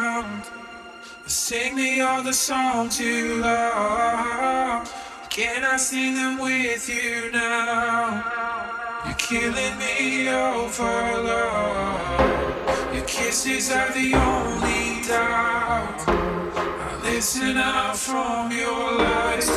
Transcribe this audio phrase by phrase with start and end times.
[0.00, 0.42] around.
[1.26, 4.92] Sing me all the songs you love.
[5.28, 8.24] Can I sing them with you now?
[9.04, 12.94] You're killing me over love.
[12.94, 16.08] Your kisses are the only doubt.
[16.08, 19.48] I listen out from your lies.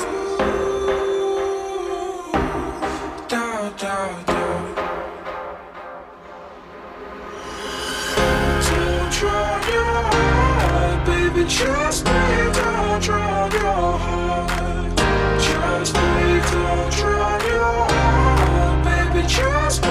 [11.53, 14.97] Just breathe, don't drown your heart.
[15.40, 19.14] Just breathe, don't drown your heart.
[19.14, 19.84] Baby, just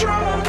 [0.00, 0.44] drown